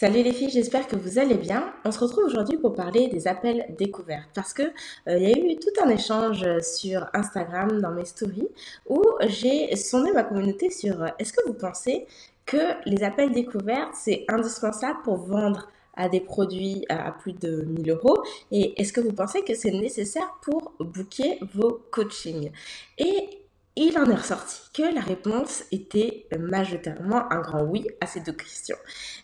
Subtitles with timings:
[0.00, 1.74] Salut les filles, j'espère que vous allez bien.
[1.84, 5.36] On se retrouve aujourd'hui pour parler des appels découvertes parce que euh, il y a
[5.36, 8.48] eu tout un échange sur Instagram dans mes stories
[8.88, 12.06] où j'ai sondé ma communauté sur euh, est-ce que vous pensez
[12.46, 17.90] que les appels découvertes c'est indispensable pour vendre à des produits à plus de 1000
[17.90, 18.22] euros?
[18.50, 22.50] Et est-ce que vous pensez que c'est nécessaire pour booker vos coachings?
[22.96, 23.39] Et
[23.76, 28.32] il en est ressorti que la réponse était majoritairement un grand oui à ces deux
[28.32, 28.76] questions.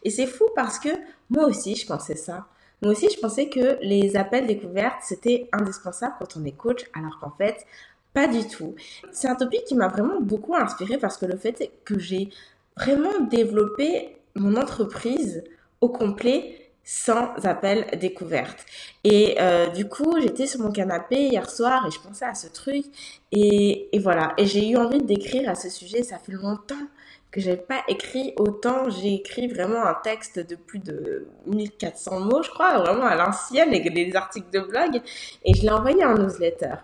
[0.03, 0.89] Et c'est fou parce que
[1.31, 2.47] moi aussi, je pensais ça.
[2.83, 7.19] Moi aussi, je pensais que les appels découvertes, c'était indispensable quand on est coach, alors
[7.21, 7.67] qu'en fait,
[8.13, 8.75] pas du tout.
[9.13, 12.31] C'est un topic qui m'a vraiment beaucoup inspiré parce que le fait que j'ai
[12.77, 15.43] vraiment développé mon entreprise
[15.81, 18.65] au complet sans appel découverte.
[19.03, 22.47] Et euh, du coup, j'étais sur mon canapé hier soir et je pensais à ce
[22.47, 22.85] truc.
[23.33, 24.35] Et, et voilà.
[24.39, 26.05] Et j'ai eu envie d'écrire à ce sujet.
[26.05, 26.87] Ça fait longtemps
[27.31, 28.89] que j'avais pas écrit autant.
[28.89, 33.69] J'ai écrit vraiment un texte de plus de 1400 mots, je crois, vraiment à l'ancienne,
[33.69, 35.01] avec des articles de blog,
[35.45, 36.75] et je l'ai envoyé en newsletter.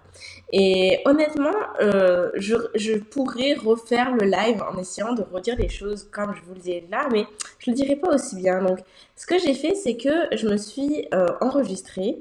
[0.53, 6.09] Et honnêtement, euh, je, je, pourrais refaire le live en essayant de redire les choses
[6.13, 7.27] comme je vous le disais là, mais
[7.59, 8.63] je le dirai pas aussi bien.
[8.63, 8.81] Donc,
[9.17, 12.21] ce que j'ai fait, c'est que je me suis euh, enregistrée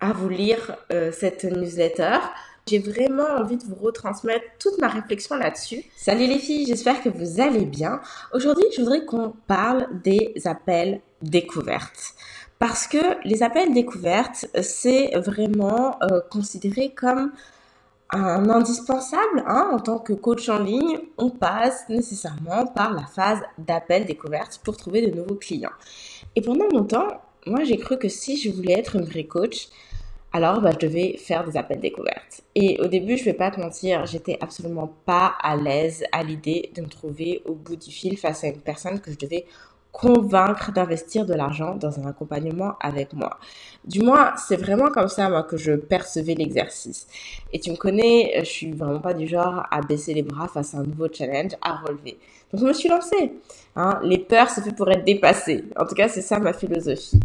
[0.00, 2.18] à vous lire euh, cette newsletter.
[2.68, 5.84] J'ai vraiment envie de vous retransmettre toute ma réflexion là-dessus.
[5.96, 8.00] Salut les filles, j'espère que vous allez bien.
[8.32, 12.14] Aujourd'hui, je voudrais qu'on parle des appels découvertes.
[12.60, 17.32] Parce que les appels découvertes, c'est vraiment euh, considéré comme
[18.10, 19.42] un indispensable.
[19.46, 24.60] Hein, en tant que coach en ligne, on passe nécessairement par la phase d'appel découverte
[24.62, 25.72] pour trouver de nouveaux clients.
[26.36, 27.08] Et pendant longtemps,
[27.44, 29.68] moi j'ai cru que si je voulais être une vraie coach,
[30.32, 32.42] alors bah, je devais faire des appels découvertes.
[32.54, 36.70] Et au début, je vais pas te mentir, j'étais absolument pas à l'aise à l'idée
[36.74, 39.44] de me trouver au bout du fil face à une personne que je devais
[39.92, 43.38] convaincre d'investir de l'argent dans un accompagnement avec moi.
[43.84, 47.06] Du moins, c'est vraiment comme ça, moi, que je percevais l'exercice.
[47.52, 50.74] Et tu me connais, je suis vraiment pas du genre à baisser les bras face
[50.74, 52.18] à un nouveau challenge à relever.
[52.50, 53.34] Donc, je me suis lancée.
[53.76, 54.00] Hein.
[54.02, 55.64] Les peurs, c'est fait pour être dépassées.
[55.76, 57.20] En tout cas, c'est ça ma philosophie.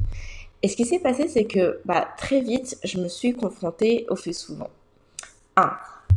[0.63, 4.16] Et ce qui s'est passé, c'est que bah, très vite, je me suis confrontée au
[4.16, 4.69] fait souvent.
[5.56, 5.72] 1.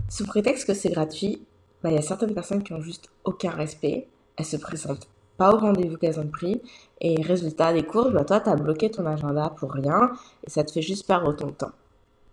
[0.08, 1.42] Sous prétexte que c'est gratuit,
[1.82, 4.06] bah, il y a certaines personnes qui ont juste aucun respect.
[4.36, 6.60] Elles se présentent pas au rendez-vous qu'elles ont pris.
[7.00, 10.12] Et résultat des cours, bah, toi, tu as bloqué ton agenda pour rien
[10.46, 11.72] et ça te fait juste perdre ton temps.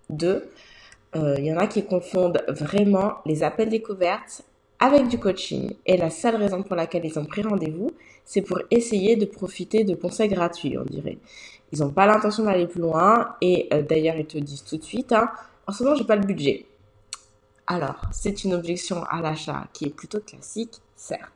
[0.09, 0.50] 2.
[1.16, 4.44] Il euh, y en a qui confondent vraiment les appels découvertes
[4.79, 5.74] avec du coaching.
[5.85, 7.91] Et la seule raison pour laquelle ils ont pris rendez-vous,
[8.25, 11.18] c'est pour essayer de profiter de conseils gratuits, on dirait.
[11.72, 14.83] Ils n'ont pas l'intention d'aller plus loin et euh, d'ailleurs ils te disent tout de
[14.83, 15.29] suite, hein,
[15.67, 16.66] en ce moment j'ai pas le budget.
[17.69, 21.33] Alors, c'est une objection à l'achat qui est plutôt classique, certes.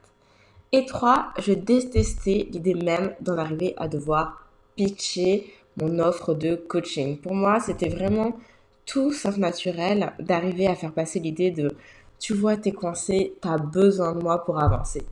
[0.72, 4.48] Et trois, je détestais l'idée même d'en arriver à devoir
[4.78, 7.18] pitcher mon offre de coaching.
[7.18, 8.38] Pour moi, c'était vraiment
[8.86, 11.76] tout sauf naturel d'arriver à faire passer l'idée de
[12.20, 15.04] tu vois, t'es coincé, t'as besoin de moi pour avancer.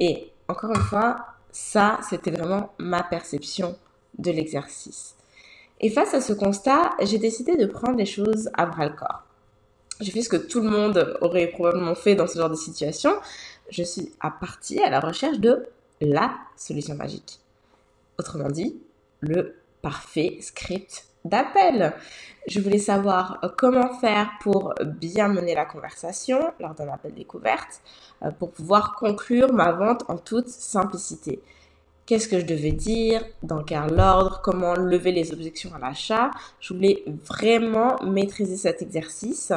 [0.00, 3.76] Et encore une fois, ça, c'était vraiment ma perception
[4.18, 5.14] de l'exercice.
[5.80, 9.22] Et face à ce constat, j'ai décidé de prendre les choses à bras le corps.
[10.00, 13.12] J'ai fait ce que tout le monde aurait probablement fait dans ce genre de situation.
[13.70, 15.66] Je suis à partie à la recherche de
[16.00, 17.40] la solution magique.
[18.18, 18.80] Autrement dit,
[19.20, 21.94] le parfait script d'appel.
[22.46, 27.80] Je voulais savoir comment faire pour bien mener la conversation lors d'un appel découverte,
[28.22, 31.40] euh, pour pouvoir conclure ma vente en toute simplicité.
[32.08, 36.30] Qu'est-ce que je devais dire, dans quel ordre, comment lever les objections à l'achat?
[36.58, 39.52] Je voulais vraiment maîtriser cet exercice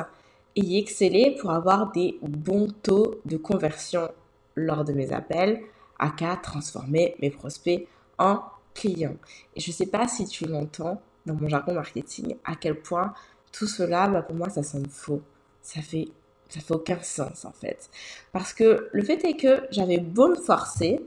[0.58, 4.10] et y exceller pour avoir des bons taux de conversion
[4.56, 5.62] lors de mes appels,
[5.98, 8.42] à qu'à transformer mes prospects en
[8.74, 9.16] clients.
[9.56, 13.14] Et je ne sais pas si tu l'entends, dans mon jargon marketing à quel point
[13.54, 15.22] tout cela, bah, pour moi, ça sonne faux.
[15.62, 16.10] Ça fait,
[16.50, 17.90] ça fait aucun sens, en fait.
[18.34, 21.00] Parce que le fait est que j'avais beau me forcer,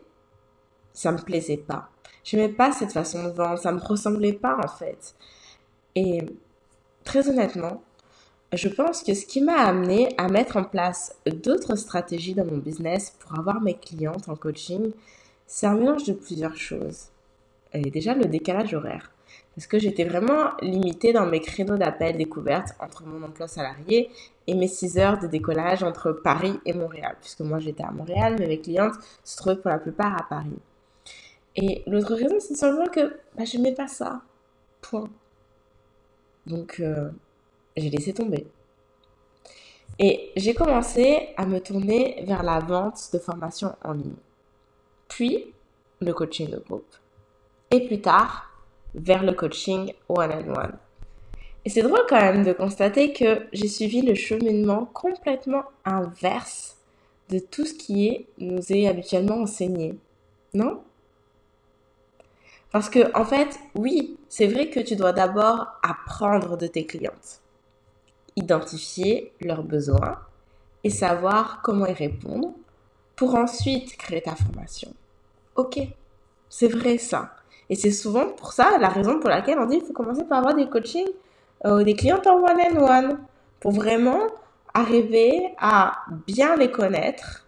[0.94, 1.90] ça me plaisait pas.
[2.24, 5.14] J'aimais pas cette façon de vendre, ça me ressemblait pas, en fait.
[5.94, 6.22] Et
[7.04, 7.82] très honnêtement,
[8.54, 12.58] je pense que ce qui m'a amené à mettre en place d'autres stratégies dans mon
[12.58, 14.92] business pour avoir mes clientes en coaching,
[15.46, 17.08] c'est un mélange de plusieurs choses.
[17.74, 19.10] Et déjà le décalage horaire
[19.54, 24.10] parce que j'étais vraiment limitée dans mes créneaux d'appel découverte entre mon emploi salarié
[24.46, 28.36] et mes 6 heures de décollage entre Paris et Montréal, puisque moi j'étais à Montréal,
[28.38, 30.58] mais mes clientes se trouvaient pour la plupart à Paris.
[31.56, 34.22] Et l'autre raison, c'est simplement que bah, je n'aimais pas ça.
[34.80, 35.08] Point.
[36.46, 37.10] Donc, euh,
[37.76, 38.46] j'ai laissé tomber.
[39.98, 44.16] Et j'ai commencé à me tourner vers la vente de formation en ligne.
[45.08, 45.52] Puis,
[46.00, 46.96] le coaching de groupe
[47.70, 48.50] et plus tard
[48.94, 50.76] vers le coaching one-on-one.
[51.64, 56.76] Et c'est drôle quand même de constater que j'ai suivi le cheminement complètement inverse
[57.30, 59.96] de tout ce qui est, nous est habituellement enseigné.
[60.52, 60.82] Non?
[62.74, 67.40] Parce que, en fait, oui, c'est vrai que tu dois d'abord apprendre de tes clientes,
[68.34, 70.18] identifier leurs besoins
[70.82, 72.50] et savoir comment y répondre
[73.14, 74.92] pour ensuite créer ta formation.
[75.54, 75.78] Ok,
[76.48, 77.30] c'est vrai ça.
[77.70, 80.38] Et c'est souvent pour ça la raison pour laquelle on dit qu'il faut commencer par
[80.38, 81.12] avoir des coachings,
[81.66, 83.20] euh, des clientes en one-on-one,
[83.60, 84.26] pour vraiment
[84.74, 87.43] arriver à bien les connaître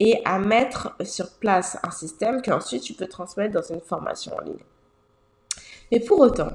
[0.00, 4.40] et à mettre sur place un système qu'ensuite tu peux transmettre dans une formation en
[4.40, 4.64] ligne.
[5.92, 6.50] Mais pour autant,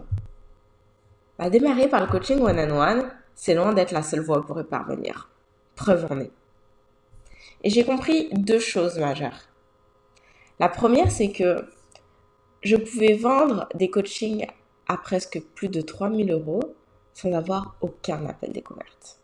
[1.38, 5.30] bah, démarrer par le coaching one-on-one, c'est loin d'être la seule voie pour y parvenir.
[5.76, 6.32] Preuve en est.
[7.64, 9.50] Et j'ai compris deux choses majeures.
[10.60, 11.66] La première, c'est que
[12.62, 14.48] je pouvais vendre des coachings
[14.88, 16.76] à presque plus de 3000 euros
[17.14, 19.20] sans avoir aucun appel découverte.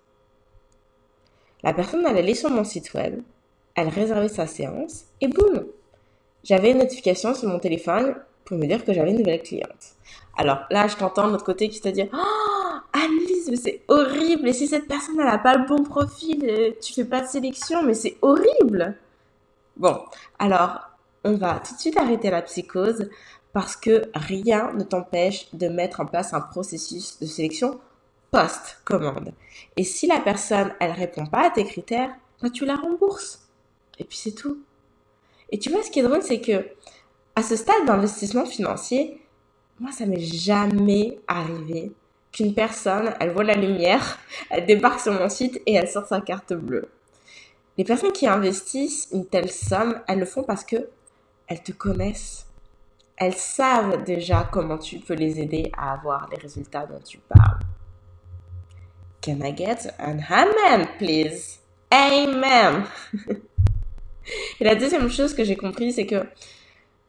[1.63, 3.21] La personne allait sur mon site web,
[3.75, 5.65] elle réservait sa séance et boum,
[6.43, 8.15] j'avais une notification sur mon téléphone
[8.45, 9.95] pour me dire que j'avais une nouvelle cliente.
[10.37, 14.47] Alors là, je t'entends de l'autre côté qui te dit Oh, Annelise, mais c'est horrible.
[14.47, 17.83] Et si cette personne n'a pas le bon profil, euh, tu fais pas de sélection,
[17.83, 18.95] mais c'est horrible.
[19.77, 19.99] Bon,
[20.39, 20.89] alors
[21.23, 23.09] on va tout de suite arrêter la psychose
[23.53, 27.79] parce que rien ne t'empêche de mettre en place un processus de sélection
[28.31, 29.33] post-commande.
[29.77, 32.11] Et si la personne, elle répond pas à tes critères,
[32.53, 33.41] tu la rembourses.
[34.01, 34.57] Et puis c'est tout.
[35.51, 36.65] Et tu vois, ce qui est drôle, c'est que
[37.35, 39.21] à ce stade d'investissement financier,
[39.79, 41.91] moi, ça m'est jamais arrivé
[42.31, 44.17] qu'une personne, elle voit la lumière,
[44.49, 46.89] elle débarque sur mon site et elle sort sa carte bleue.
[47.77, 50.89] Les personnes qui investissent une telle somme, elles le font parce que
[51.45, 52.47] elles te connaissent.
[53.17, 57.59] Elles savent déjà comment tu peux les aider à avoir les résultats dont tu parles.
[59.21, 61.59] Can I get an amen, please?
[61.91, 62.85] Amen!
[64.59, 66.23] Et la deuxième chose que j'ai compris, c'est que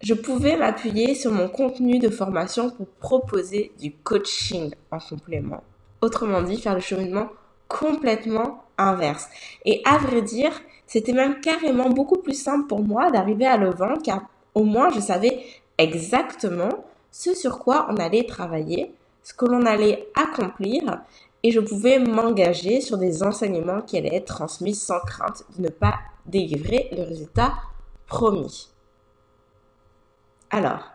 [0.01, 5.63] je pouvais m'appuyer sur mon contenu de formation pour proposer du coaching en complément.
[6.01, 7.29] Autrement dit, faire le cheminement
[7.69, 9.29] complètement inverse.
[9.65, 10.53] Et à vrai dire,
[10.87, 14.23] c'était même carrément beaucoup plus simple pour moi d'arriver à le vendre car
[14.55, 15.45] au moins, je savais
[15.79, 18.93] exactement ce sur quoi on allait travailler,
[19.23, 21.01] ce que l'on allait accomplir,
[21.43, 25.69] et je pouvais m'engager sur des enseignements qui allaient être transmis sans crainte de ne
[25.69, 25.95] pas
[26.27, 27.55] délivrer le résultat
[28.07, 28.69] promis.
[30.51, 30.93] Alors,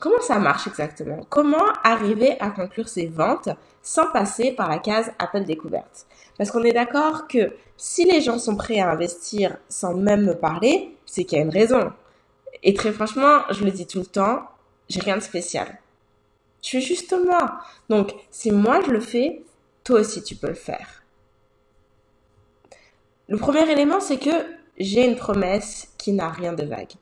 [0.00, 1.20] comment ça marche exactement?
[1.28, 3.48] Comment arriver à conclure ces ventes
[3.82, 6.06] sans passer par la case appel découverte?
[6.36, 10.34] Parce qu'on est d'accord que si les gens sont prêts à investir sans même me
[10.34, 11.92] parler, c'est qu'il y a une raison.
[12.62, 14.42] Et très franchement, je le dis tout le temps,
[14.88, 15.78] j'ai rien de spécial.
[16.62, 17.60] Tu es juste moi.
[17.88, 19.44] Donc, si moi je le fais,
[19.84, 21.04] toi aussi tu peux le faire.
[23.28, 24.30] Le premier élément, c'est que
[24.78, 26.92] j'ai une promesse qui n'a rien de vague.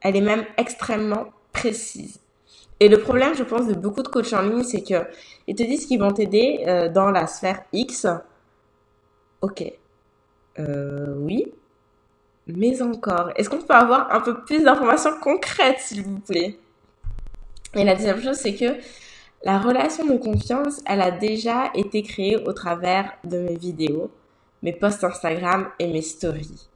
[0.00, 2.20] Elle est même extrêmement précise.
[2.80, 5.06] Et le problème, je pense, de beaucoup de coachs en ligne, c'est que
[5.46, 8.06] ils te disent qu'ils vont t'aider euh, dans la sphère X.
[9.40, 9.64] Ok.
[10.58, 11.52] Euh, oui
[12.46, 13.30] mais encore.
[13.36, 16.58] Est-ce qu'on peut avoir un peu plus d'informations concrètes, s'il vous plaît?
[17.74, 18.76] Et la deuxième chose, c'est que
[19.44, 24.10] la relation de confiance, elle a déjà été créée au travers de mes vidéos,
[24.62, 26.68] mes posts Instagram et mes stories.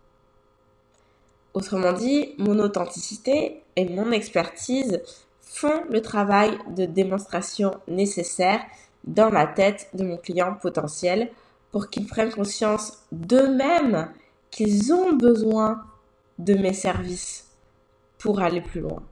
[1.55, 5.01] Autrement dit, mon authenticité et mon expertise
[5.41, 8.61] font le travail de démonstration nécessaire
[9.05, 11.31] dans la tête de mon client potentiel
[11.73, 14.13] pour qu'il prenne conscience d'eux-mêmes
[14.51, 15.83] qu'ils ont besoin
[16.39, 17.51] de mes services
[18.19, 19.03] pour aller plus loin.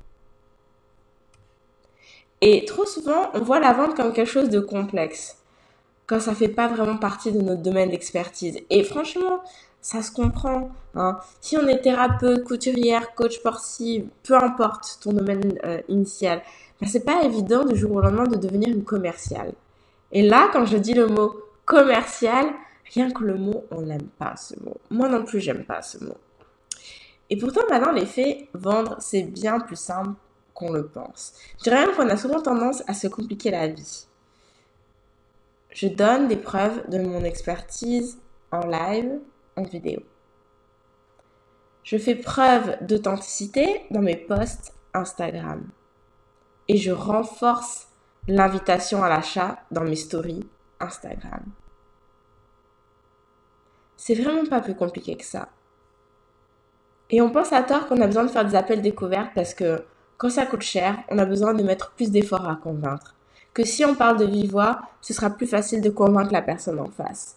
[2.40, 5.38] Et trop souvent, on voit la vente comme quelque chose de complexe,
[6.08, 8.58] quand ça fait pas vraiment partie de notre domaine d'expertise.
[8.70, 9.42] Et franchement,
[9.80, 10.70] ça se comprend.
[10.96, 11.18] Hein.
[11.40, 16.42] Si on est thérapeute, couturière, coach sportif, peu importe ton domaine euh, initial,
[16.80, 19.52] ben c'est pas évident du jour au lendemain de devenir une commerciale.
[20.10, 22.46] Et là, quand je dis le mot commercial,
[22.94, 24.76] Rien que le mot, on n'aime pas ce mot.
[24.90, 26.16] Moi non plus, j'aime pas ce mot.
[27.30, 30.12] Et pourtant, maintenant, les faits, vendre, c'est bien plus simple
[30.54, 31.34] qu'on le pense.
[31.58, 34.06] Je dirais même qu'on a souvent tendance à se compliquer la vie.
[35.80, 38.18] Je donne des preuves de mon expertise
[38.50, 39.20] en live,
[39.56, 40.00] en vidéo.
[41.84, 45.68] Je fais preuve d'authenticité dans mes posts Instagram.
[46.66, 47.86] Et je renforce
[48.26, 50.48] l'invitation à l'achat dans mes stories
[50.80, 51.44] Instagram.
[53.96, 55.48] C'est vraiment pas plus compliqué que ça.
[57.08, 59.84] Et on pense à tort qu'on a besoin de faire des appels découvertes parce que
[60.16, 63.14] quand ça coûte cher, on a besoin de mettre plus d'efforts à convaincre.
[63.64, 66.90] Si on parle de vive voix, ce sera plus facile de convaincre la personne en
[66.90, 67.36] face,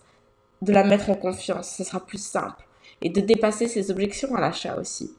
[0.62, 2.68] de la mettre en confiance, ce sera plus simple,
[3.02, 5.16] et de dépasser ses objections à l'achat aussi.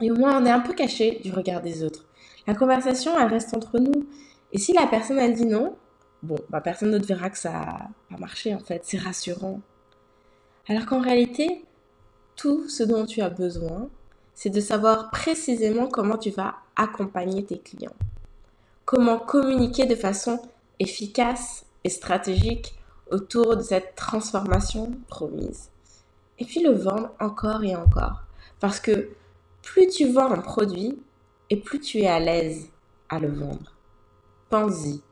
[0.00, 2.04] Et au moins, on est un peu caché du regard des autres.
[2.46, 4.06] La conversation, elle reste entre nous.
[4.52, 5.76] Et si la personne, elle dit non,
[6.22, 8.82] bon, bah, personne ne verra que ça n'a pas marché, en fait.
[8.84, 9.60] C'est rassurant.
[10.68, 11.64] Alors qu'en réalité,
[12.36, 13.88] tout ce dont tu as besoin,
[14.34, 17.96] c'est de savoir précisément comment tu vas accompagner tes clients.
[18.88, 20.40] Comment communiquer de façon
[20.78, 22.74] efficace et stratégique
[23.10, 25.68] autour de cette transformation promise.
[26.38, 28.22] Et puis le vendre encore et encore.
[28.60, 29.10] Parce que
[29.60, 30.98] plus tu vends un produit
[31.50, 32.70] et plus tu es à l'aise
[33.10, 33.76] à le vendre.
[34.48, 35.02] Pense-y.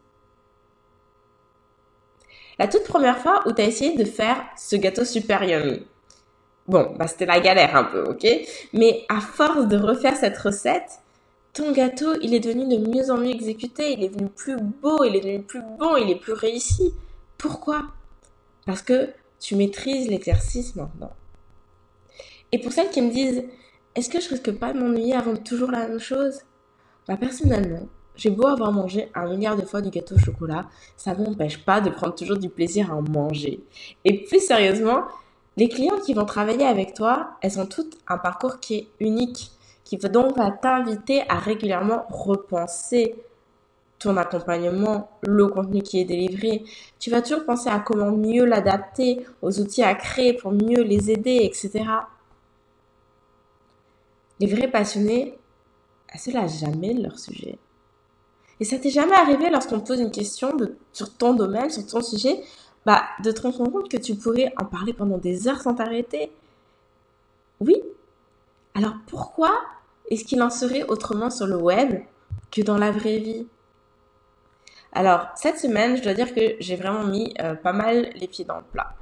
[2.59, 5.87] La toute première fois où tu as essayé de faire ce gâteau super yummy,
[6.67, 8.27] Bon, bah c'était la galère un peu, ok?
[8.73, 11.03] Mais à force de refaire cette recette,
[11.57, 15.03] ton gâteau, il est devenu de mieux en mieux exécuté, il est devenu plus beau,
[15.05, 16.93] il est devenu plus bon, il est plus réussi.
[17.39, 17.83] Pourquoi?
[18.67, 19.09] Parce que
[19.41, 21.13] tu maîtrises l'exercice maintenant.
[22.53, 23.43] Et pour celles qui me disent,
[23.95, 26.41] est-ce que je risque pas de m'ennuyer à vendre toujours la même chose?
[27.09, 30.67] Bah personnellement, j'ai beau avoir mangé un milliard de fois du gâteau au chocolat,
[30.99, 33.61] ça m'empêche pas de prendre toujours du plaisir à en manger.
[34.05, 35.05] Et plus sérieusement,
[35.57, 39.53] les clientes qui vont travailler avec toi, elles ont toutes un parcours qui est unique,
[39.87, 43.15] qui donc va t'inviter à régulièrement repenser
[44.01, 46.65] ton accompagnement, le contenu qui est délivré.
[46.99, 51.13] Tu vas toujours penser à comment mieux l'adapter aux outils à créer pour mieux les
[51.13, 51.85] aider, etc.
[54.41, 55.39] Les vrais passionnés,
[56.09, 57.57] elles se lâchent jamais leur sujet.
[58.59, 60.57] Et ça t'est jamais arrivé lorsqu'on te pose une question
[60.93, 62.43] sur ton domaine, sur ton sujet,
[62.85, 66.33] bah, de te rendre compte que tu pourrais en parler pendant des heures sans t'arrêter?
[67.61, 67.81] Oui.
[68.75, 69.53] Alors pourquoi
[70.11, 72.01] est-ce qu'il en serait autrement sur le web
[72.51, 73.47] que dans la vraie vie?
[74.93, 78.45] Alors, cette semaine, je dois dire que j'ai vraiment mis euh, pas mal les pieds
[78.45, 78.95] dans le plat.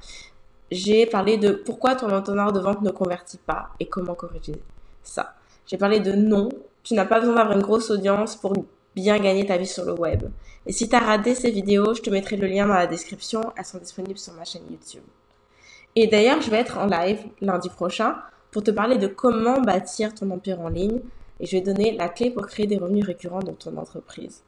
[0.71, 4.61] J'ai parlé de pourquoi ton entonnoir de vente ne convertit pas et comment corriger
[5.03, 5.35] ça.
[5.67, 6.49] J'ai parlé de non,
[6.83, 8.53] tu n'as pas besoin d'avoir une grosse audience pour
[8.95, 10.23] bien gagner ta vie sur le web.
[10.65, 13.41] Et si tu as raté ces vidéos, je te mettrai le lien dans la description.
[13.55, 15.03] Elles sont disponibles sur ma chaîne YouTube.
[15.95, 18.17] Et d'ailleurs, je vais être en live lundi prochain
[18.55, 21.01] pour te parler de comment bâtir ton empire en ligne
[21.41, 24.43] et je vais donner la clé pour créer des revenus récurrents dans ton entreprise.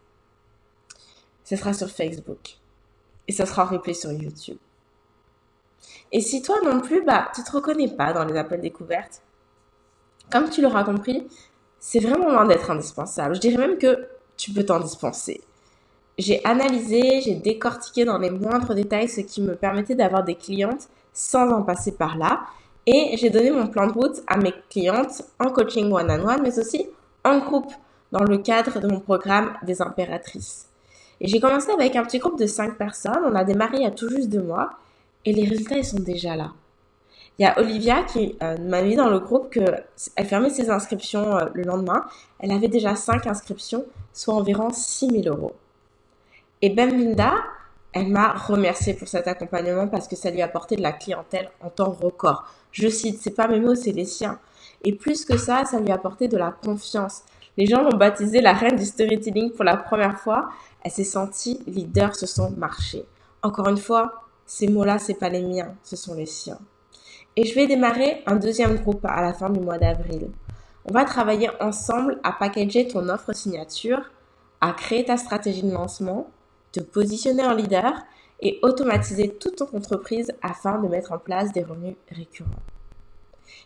[1.44, 2.56] Ce sera sur Facebook
[3.28, 4.60] et ça sera replay sur YouTube.
[6.14, 9.24] Et si toi non plus, bah, tu te reconnais pas dans les appels découvertes,
[10.32, 11.28] comme tu l'auras compris,
[11.78, 13.36] c'est vraiment loin d'être indispensable.
[13.36, 15.42] Je dirais même que tu peux t'en dispenser.
[16.18, 20.88] J'ai analysé, j'ai décortiqué dans les moindres détails ce qui me permettait d'avoir des clientes
[21.12, 22.46] sans en passer par là.
[22.90, 26.88] Et j'ai donné mon plan de route à mes clientes en coaching one-on-one, mais aussi
[27.26, 27.72] en groupe
[28.14, 30.70] dans le cadre de mon programme des impératrices.
[31.20, 33.20] Et j'ai commencé avec un petit groupe de 5 personnes.
[33.26, 34.70] On a démarré il y a tout juste deux mois
[35.26, 36.54] et les résultats, ils sont déjà là.
[37.38, 39.84] Il y a Olivia qui euh, m'a mis dans le groupe qu'elle
[40.26, 42.06] fermait ses inscriptions euh, le lendemain.
[42.40, 45.52] Elle avait déjà 5 inscriptions, soit environ 6 000 euros.
[46.62, 47.34] Et Linda,
[47.94, 51.50] elle m'a remercié pour cet accompagnement parce que ça lui a apporté de la clientèle
[51.62, 52.46] en temps record.
[52.78, 54.38] Je cite, c'est pas mes mots, c'est les siens.
[54.84, 57.24] Et plus que ça, ça lui a apporté de la confiance.
[57.58, 60.50] Les gens l'ont baptisée la reine du storytelling pour la première fois.
[60.84, 63.04] Elle s'est sentie leader sur son marché.
[63.42, 66.60] Encore une fois, ces mots-là, c'est pas les miens, ce sont les siens.
[67.36, 70.30] Et je vais démarrer un deuxième groupe à la fin du mois d'avril.
[70.86, 74.12] On va travailler ensemble à packager ton offre signature,
[74.62, 76.30] à créer ta stratégie de lancement,
[76.72, 78.04] te positionner en leader
[78.42, 82.50] et automatiser toute ton entreprise afin de mettre en place des revenus récurrents.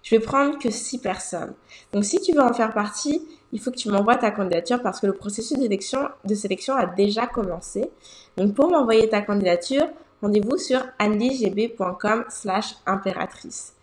[0.04, 1.54] Je vais prendre que 6 personnes.
[1.94, 5.00] Donc si tu veux en faire partie, il faut que tu m'envoies ta candidature parce
[5.00, 7.90] que le processus de sélection, a déjà commencé.
[8.38, 9.88] Donc pour m'envoyer ta candidature,
[10.22, 13.74] rendez-vous sur andigb.com slash impératrice.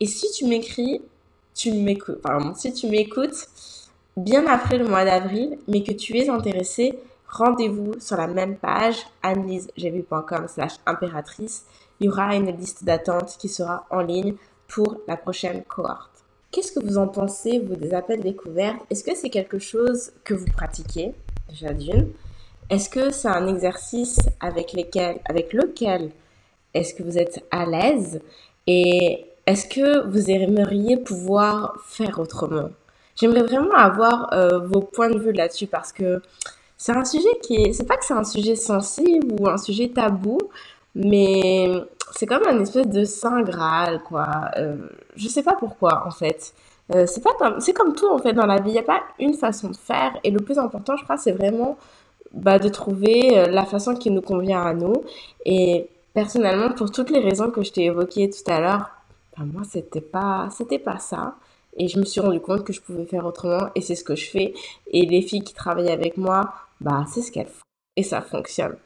[0.00, 1.02] Et si tu m'écris,
[1.54, 3.46] tu m'écoutes, pardon, si tu m'écoutes
[4.16, 6.98] bien après le mois d'avril, mais que tu es intéressé,
[7.32, 11.64] rendez-vous sur la même page, annisegb.com slash impératrice.
[11.98, 14.34] Il y aura une liste d'attente qui sera en ligne
[14.68, 16.10] pour la prochaine cohorte.
[16.50, 18.76] Qu'est-ce que vous en pensez, vous, des appels découverts?
[18.90, 21.14] Est-ce que c'est quelque chose que vous pratiquez,
[21.48, 22.10] déjà d'une.
[22.68, 24.76] Est-ce que c'est un exercice avec,
[25.24, 26.10] avec lequel
[26.74, 28.20] est-ce que vous êtes à l'aise?
[28.66, 32.70] Et est-ce que vous aimeriez pouvoir faire autrement?
[33.16, 36.22] J'aimerais vraiment avoir euh, vos points de vue là-dessus parce que
[36.82, 39.90] c'est un sujet qui est, c'est pas que c'est un sujet sensible ou un sujet
[39.90, 40.38] tabou,
[40.96, 41.70] mais
[42.10, 44.50] c'est comme un espèce de saint graal quoi.
[44.56, 46.52] Euh, je sais pas pourquoi en fait.
[46.92, 48.70] Euh, c'est pas comme, c'est comme tout en fait dans la vie.
[48.70, 50.12] Il n'y a pas une façon de faire.
[50.24, 51.78] Et le plus important, je crois, c'est vraiment
[52.32, 55.04] bah, de trouver euh, la façon qui nous convient à nous.
[55.46, 58.90] Et personnellement, pour toutes les raisons que je t'ai évoquées tout à l'heure,
[59.38, 61.36] moi, c'était pas, c'était pas ça.
[61.76, 64.16] Et je me suis rendu compte que je pouvais faire autrement et c'est ce que
[64.16, 64.52] je fais.
[64.90, 67.62] Et les filles qui travaillent avec moi, bah, c'est ce qu'elles font.
[67.96, 68.76] Et ça fonctionne.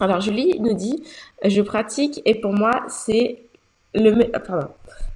[0.00, 1.02] Alors, Julie nous dit,
[1.44, 3.38] je pratique et pour moi, c'est
[3.94, 4.68] le, pardon.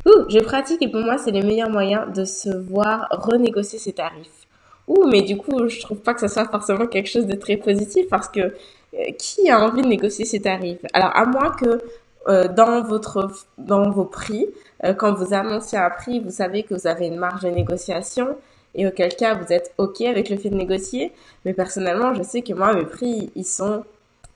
[0.07, 3.93] Ouh, je pratique et pour moi, c'est le meilleur moyen de se voir renégocier ses
[3.93, 4.47] tarifs.
[4.87, 7.57] Ouh, mais du coup, je trouve pas que ça soit forcément quelque chose de très
[7.57, 10.79] positif parce que euh, qui a envie de négocier ses tarifs?
[10.93, 11.81] Alors, à moins que
[12.29, 14.47] euh, dans votre dans vos prix,
[14.85, 18.37] euh, quand vous annoncez un prix, vous savez que vous avez une marge de négociation
[18.77, 21.13] et auquel cas vous êtes OK avec le fait de négocier.
[21.45, 23.85] Mais personnellement, je sais que moi, mes prix, ils sont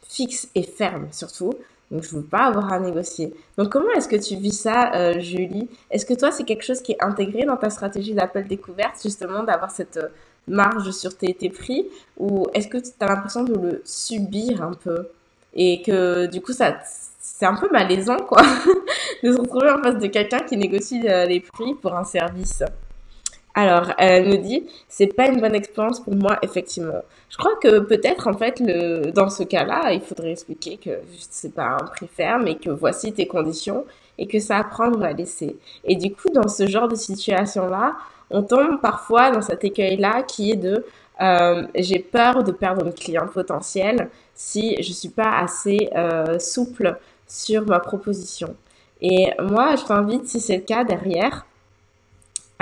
[0.09, 1.53] fixes et fermes surtout.
[1.91, 3.35] Donc, je veux pas avoir à négocier.
[3.59, 5.69] Donc, comment est-ce que tu vis ça, euh, Julie?
[5.91, 9.43] Est-ce que toi, c'est quelque chose qui est intégré dans ta stratégie d'appel découverte, justement,
[9.43, 10.09] d'avoir cette euh,
[10.47, 11.89] marge sur tes, tes prix?
[12.17, 15.09] Ou est-ce que tu as l'impression de le subir un peu?
[15.53, 16.79] Et que, du coup, ça
[17.41, 18.43] c'est un peu malaisant, quoi,
[19.23, 22.63] de se retrouver en face de quelqu'un qui négocie euh, les prix pour un service.
[23.62, 27.02] Alors, elle nous dit, c'est pas une bonne expérience pour moi, effectivement.
[27.29, 31.55] Je crois que peut-être, en fait, le, dans ce cas-là, il faudrait expliquer que c'est
[31.55, 33.85] pas un prix ferme et que voici tes conditions
[34.17, 35.59] et que ça à prendre ou à laisser.
[35.85, 37.97] Et du coup, dans ce genre de situation-là,
[38.31, 40.87] on tombe parfois dans cet écueil-là qui est de,
[41.21, 46.97] euh, j'ai peur de perdre une cliente potentielle si je suis pas assez euh, souple
[47.26, 48.57] sur ma proposition.
[49.02, 51.45] Et moi, je t'invite, si c'est le cas derrière,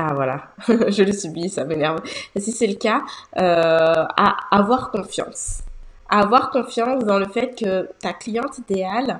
[0.00, 1.98] ah voilà, je le subis, ça m'énerve.
[2.36, 3.02] Si c'est le cas,
[3.36, 5.62] euh, à avoir confiance.
[6.08, 9.18] Avoir confiance dans le fait que ta cliente idéale,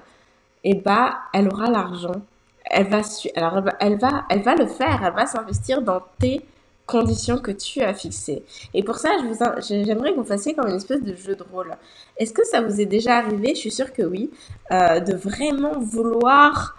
[0.62, 2.22] eh ben, elle aura l'argent.
[2.64, 5.02] Elle va le faire.
[5.04, 6.46] Elle va s'investir dans tes
[6.86, 8.44] conditions que tu as fixées.
[8.72, 11.76] Et pour ça, je j'aimerais que vous fassiez comme une espèce de jeu de rôle.
[12.18, 14.30] Est-ce que ça vous est déjà arrivé Je suis sûre que oui,
[14.70, 16.76] euh, de vraiment vouloir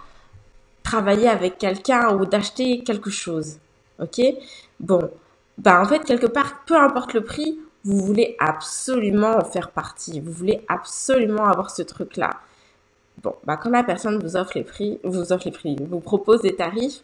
[0.84, 3.58] travailler avec quelqu'un ou d'acheter quelque chose?
[4.02, 4.22] Ok?
[4.80, 5.10] Bon,
[5.58, 10.20] bah en fait, quelque part, peu importe le prix, vous voulez absolument en faire partie.
[10.20, 12.32] Vous voulez absolument avoir ce truc-là.
[13.24, 16.42] Bon, bah quand la personne vous offre les prix, vous offre les prix, vous propose
[16.42, 17.02] des tarifs,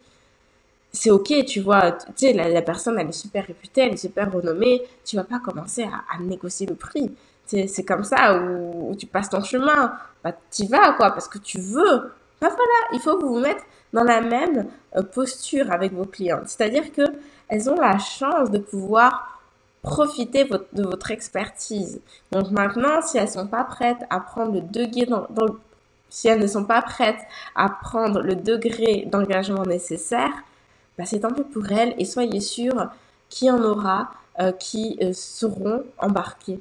[0.96, 4.32] c'est ok, tu vois, tu sais, la, personne, elle est super réputée, elle est super
[4.32, 7.12] renommée, tu vas pas commencer à, négocier le prix.
[7.46, 11.60] C'est comme ça où, tu passes ton chemin, bah y vas quoi, parce que tu
[11.60, 12.12] veux.
[12.42, 16.48] Bah voilà, il faut vous mettre dans la même euh, posture avec vos clientes.
[16.48, 17.04] C'est-à-dire que
[17.48, 19.40] elles ont la chance de pouvoir
[19.82, 22.02] profiter de votre expertise.
[22.32, 25.06] Donc maintenant, si elles sont pas prêtes à prendre le degré
[26.26, 27.22] ne sont pas prêtes
[27.56, 30.32] à prendre le degré d'engagement nécessaire,
[30.98, 32.90] bah c'est tant pis pour elles et soyez sûrs
[33.30, 36.60] qu'il y en aura euh, qui euh, seront embarqués.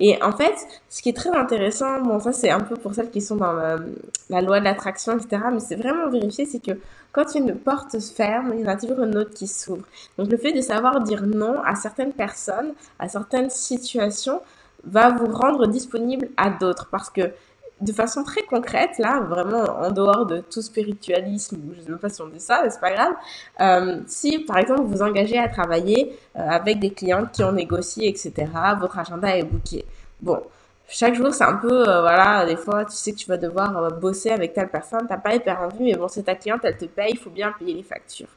[0.00, 0.54] Et en fait,
[0.88, 3.52] ce qui est très intéressant, bon ça c'est un peu pour celles qui sont dans
[4.30, 5.42] la loi de l'attraction, etc.
[5.52, 6.78] Mais c'est vraiment vérifié, c'est que
[7.12, 9.84] quand une porte se ferme, il y en a toujours une autre qui s'ouvre.
[10.16, 14.40] Donc le fait de savoir dire non à certaines personnes, à certaines situations,
[14.84, 17.32] va vous rendre disponible à d'autres parce que
[17.80, 22.08] de façon très concrète, là, vraiment en dehors de tout spiritualisme, je sais même pas
[22.08, 23.12] si on dit ça, mais c'est pas grave.
[23.60, 28.08] Euh, si, par exemple, vous engagez à travailler euh, avec des clientes qui ont négocié,
[28.08, 28.32] etc.,
[28.80, 29.84] votre agenda est booké.
[30.20, 30.42] Bon,
[30.88, 33.76] chaque jour, c'est un peu, euh, voilà, des fois, tu sais que tu vas devoir
[33.76, 36.78] euh, bosser avec telle personne, t'as pas hyper envie, mais bon, c'est ta cliente, elle
[36.78, 38.28] te paye, il faut bien payer les factures.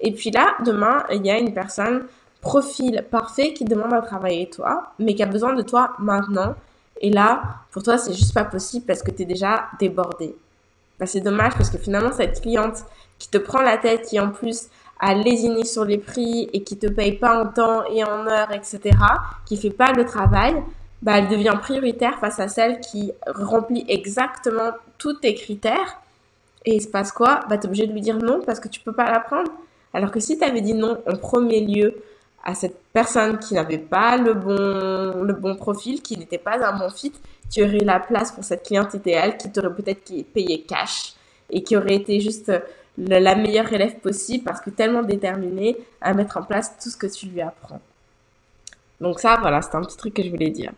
[0.00, 2.04] Et puis là, demain, il y a une personne
[2.40, 6.54] profil parfait qui demande à travailler toi, mais qui a besoin de toi maintenant
[7.00, 10.34] et là, pour toi, c'est juste pas possible parce que tu es déjà débordé.
[10.98, 12.84] Bah, c'est dommage parce que finalement, cette cliente
[13.18, 14.68] qui te prend la tête, qui en plus
[15.00, 18.50] a lésiné sur les prix et qui te paye pas en temps et en heure,
[18.52, 18.96] etc.,
[19.46, 20.60] qui fait pas le travail,
[21.02, 26.00] bah, elle devient prioritaire face à celle qui remplit exactement tous tes critères.
[26.64, 27.40] Et il se passe quoi?
[27.48, 29.50] Bah, es obligé de lui dire non parce que tu peux pas la prendre.
[29.94, 31.94] Alors que si tu avais dit non en premier lieu
[32.44, 36.78] à cette personne qui n'avait pas le bon, le bon profil, qui n'était pas un
[36.78, 37.12] bon fit,
[37.50, 41.14] tu aurais la place pour cette cliente idéale qui t'aurait peut-être payé cash
[41.50, 42.52] et qui aurait été juste
[42.98, 47.06] la meilleure élève possible parce que tellement déterminée à mettre en place tout ce que
[47.06, 47.80] tu lui apprends.
[49.00, 50.72] Donc ça, voilà, c'est un petit truc que je voulais dire.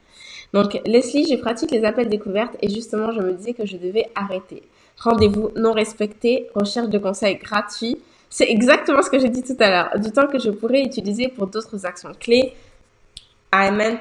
[0.52, 4.10] Donc Leslie, j'ai pratiqué les appels découvertes et justement, je me disais que je devais
[4.14, 4.62] arrêter.
[4.98, 7.98] Rendez-vous non respecté, recherche de conseils gratuits,
[8.30, 9.98] c'est exactement ce que j'ai dit tout à l'heure.
[9.98, 12.54] Du temps que je pourrais utiliser pour d'autres actions clés.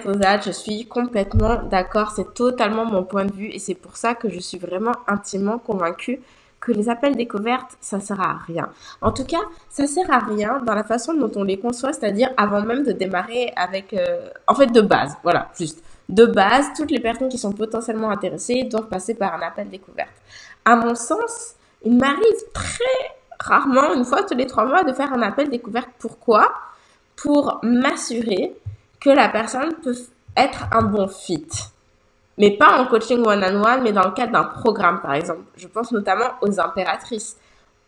[0.03, 0.41] Pour that.
[0.45, 2.11] Je suis complètement d'accord.
[2.15, 5.57] C'est totalement mon point de vue et c'est pour ça que je suis vraiment intimement
[5.57, 6.21] convaincue
[6.59, 8.69] que les appels découvertes, ça sert à rien.
[9.01, 9.39] En tout cas,
[9.69, 12.91] ça sert à rien dans la façon dont on les conçoit, c'est-à-dire avant même de
[12.91, 15.81] démarrer avec, euh, en fait, de base, voilà, juste.
[16.09, 20.11] De base, toutes les personnes qui sont potentiellement intéressées doivent passer par un appel découverte.
[20.65, 25.13] À mon sens, il m'arrive très rarement, une fois tous les trois mois, de faire
[25.13, 25.89] un appel découverte.
[25.99, 26.51] Pourquoi?
[27.15, 28.55] Pour m'assurer
[28.99, 29.95] que la personne peut
[30.35, 31.47] être un bon fit
[32.39, 35.41] mais pas en coaching one-on-one, mais dans le cadre d'un programme, par exemple.
[35.57, 37.35] Je pense notamment aux impératrices.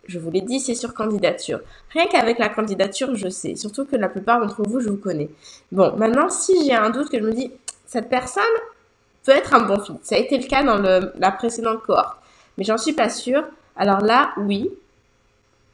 [0.08, 1.62] Je vous l'ai dit, c'est sur candidature.
[1.92, 3.56] Rien qu'avec la candidature, je sais.
[3.56, 5.30] Surtout que la plupart d'entre vous, je vous connais.
[5.72, 7.52] Bon, maintenant, si j'ai un doute que je me dis,
[7.88, 8.44] cette personne
[9.24, 9.94] peut être un bon fit.
[10.04, 12.18] Ça a été le cas dans la précédente cohorte.
[12.58, 13.46] Mais j'en suis pas sûre.
[13.78, 14.70] Alors là, oui,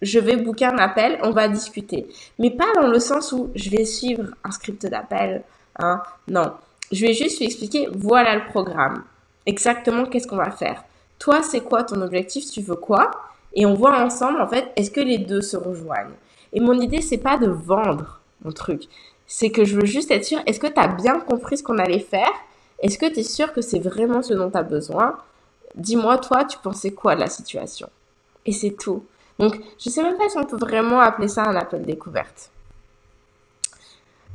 [0.02, 2.08] je vais booker un appel, on va discuter.
[2.40, 5.44] Mais pas dans le sens où je vais suivre un script d'appel.
[5.80, 6.02] Hein.
[6.28, 6.54] Non
[6.92, 9.04] je vais juste lui expliquer, voilà le programme.
[9.46, 10.84] Exactement qu'est-ce qu'on va faire.
[11.20, 12.50] Toi, c'est quoi ton objectif?
[12.50, 13.12] Tu veux quoi?
[13.54, 16.14] Et on voit ensemble, en fait, est-ce que les deux se rejoignent?
[16.54, 18.84] Et mon idée, c'est pas de vendre mon truc.
[19.26, 21.80] C'est que je veux juste être sûr, est-ce que tu as bien compris ce qu'on
[21.80, 22.32] allait faire?
[22.82, 25.18] Est-ce que tu es sûr que c'est vraiment ce dont tu as besoin?
[25.76, 27.90] Dis-moi, toi, tu pensais quoi de la situation?
[28.46, 29.04] Et c'est tout.
[29.40, 32.52] Donc, je sais même pas si on peut vraiment appeler ça un appel découverte.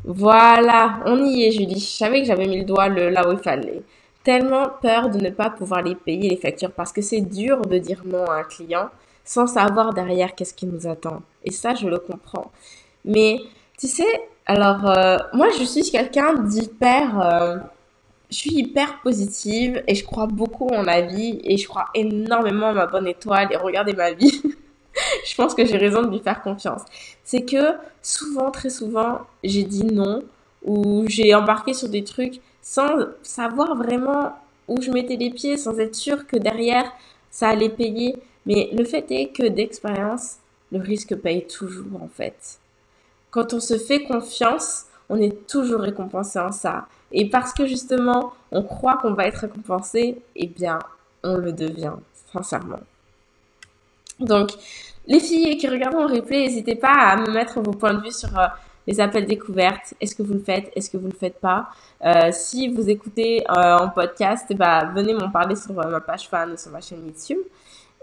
[0.05, 1.79] Voilà, on y est, Julie.
[1.79, 3.83] Je savais que j'avais mis le doigt là où il fallait.
[4.25, 7.79] Tellement peur de ne pas pouvoir les payer, les factures, parce que c'est dur de
[7.79, 8.89] dire non à un client
[9.25, 11.23] sans savoir derrière qu'est-ce qui nous attend.
[11.45, 12.51] Et ça, je le comprends.
[13.05, 13.39] Mais,
[13.79, 17.21] tu sais, alors, euh, moi, je suis quelqu'un d'hyper...
[17.21, 17.57] Euh,
[18.31, 22.69] je suis hyper positive et je crois beaucoup en la vie et je crois énormément
[22.69, 24.43] à ma bonne étoile et regardez ma vie.
[25.27, 26.83] je pense que j'ai raison de lui faire confiance.
[27.25, 30.23] C'est que souvent, très souvent, j'ai dit non
[30.65, 32.91] ou j'ai embarqué sur des trucs sans
[33.23, 34.33] savoir vraiment
[34.69, 36.93] où je mettais les pieds, sans être sûr que derrière,
[37.31, 38.17] ça allait payer.
[38.47, 40.37] Mais le fait est que d'expérience,
[40.71, 42.59] le risque paye toujours en fait.
[43.31, 46.87] Quand on se fait confiance, on est toujours récompensé en ça.
[47.13, 50.79] Et parce que justement, on croit qu'on va être récompensé, eh bien,
[51.23, 51.95] on le devient,
[52.33, 52.81] sincèrement.
[54.25, 54.51] Donc,
[55.07, 58.13] les filles qui regardent mon replay, n'hésitez pas à me mettre vos points de vue
[58.13, 58.47] sur euh,
[58.87, 59.95] les appels découvertes.
[60.01, 60.71] Est-ce que vous le faites?
[60.77, 61.69] Est-ce que vous le faites pas?
[62.05, 66.53] Euh, Si vous écoutez euh, en podcast, bah, venez m'en parler sur ma page fan
[66.53, 67.39] ou sur ma chaîne YouTube.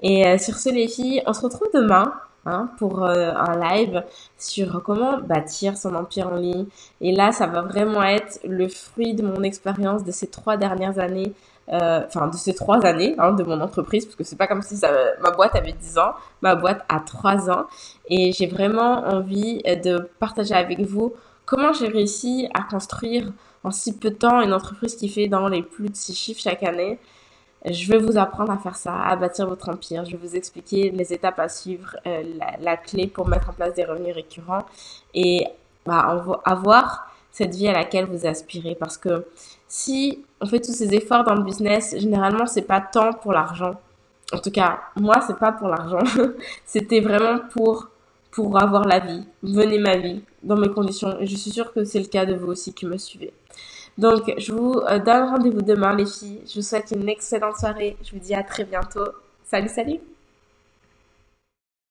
[0.02, 2.14] Et sur ce, les filles, on se retrouve demain
[2.46, 4.02] hein, pour un live
[4.38, 6.68] sur comment bâtir son empire en ligne.
[7.02, 11.00] Et là, ça va vraiment être le fruit de mon expérience de ces trois dernières
[11.00, 14.48] années euh, enfin de ces trois années hein, de mon entreprise, parce que c'est pas
[14.48, 14.80] comme si
[15.22, 17.66] ma boîte avait 10 ans, ma boîte a 3 ans,
[18.10, 21.14] et j'ai vraiment envie de partager avec vous
[21.46, 23.32] comment j'ai réussi à construire
[23.64, 26.42] en si peu de temps une entreprise qui fait dans les plus de 6 chiffres
[26.42, 27.00] chaque année.
[27.66, 30.06] Je vais vous apprendre à faire ça, à bâtir votre empire.
[30.06, 33.54] Je vais vous expliquer les étapes à suivre, euh, la, la, clé pour mettre en
[33.54, 34.66] place des revenus récurrents
[35.14, 35.46] et
[35.86, 38.76] bah, avoir cette vie à laquelle vous aspirez.
[38.76, 39.26] Parce que
[39.70, 43.76] si on fait tous ces efforts dans le business, généralement, c'est pas tant pour l'argent.
[44.34, 46.04] En tout cas, moi, c'est pas pour l'argent.
[46.66, 47.88] C'était vraiment pour,
[48.32, 51.20] pour avoir la vie, mener ma vie dans mes conditions.
[51.20, 53.32] Et je suis sûre que c'est le cas de vous aussi qui me suivez.
[53.98, 56.42] Donc, je vous euh, donne rendez-vous demain, les filles.
[56.48, 57.96] Je vous souhaite une excellente soirée.
[58.04, 59.08] Je vous dis à très bientôt.
[59.44, 60.00] Salut, salut!